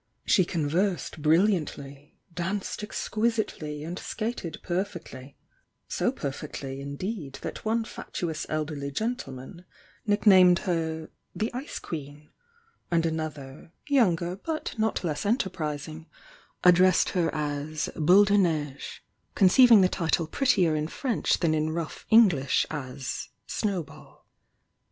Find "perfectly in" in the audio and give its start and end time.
6.11-6.95